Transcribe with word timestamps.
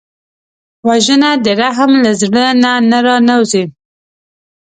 وژنه 0.87 1.31
د 1.45 1.47
رحم 1.61 1.91
له 2.03 2.11
زړه 2.21 2.45
نه 2.91 2.99
را 3.05 3.15
نهوزي 3.27 3.63